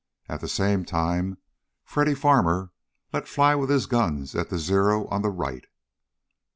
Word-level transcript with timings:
And 0.27 0.33
at 0.33 0.41
the 0.41 0.47
same 0.47 0.83
time 0.83 1.37
Freddy 1.85 2.15
Farmer 2.15 2.71
let 3.13 3.27
fly 3.27 3.53
with 3.53 3.69
his 3.69 3.85
guns 3.85 4.33
at 4.33 4.49
the 4.49 4.57
Zero 4.57 5.05
on 5.09 5.21
the 5.21 5.29
right. 5.29 5.67